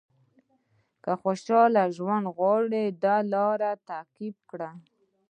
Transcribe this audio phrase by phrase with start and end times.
[1.03, 4.73] که خوشاله ژوند غواړئ دا لارې تعقیب کړئ.